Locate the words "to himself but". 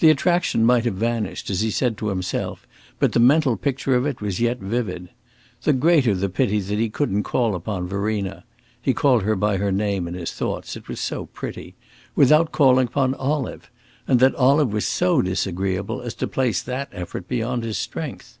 1.98-3.12